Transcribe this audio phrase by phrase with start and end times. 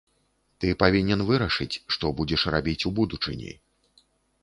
[0.63, 3.51] Ты павінен вырашыць, што будзеш рабіць у будучыні.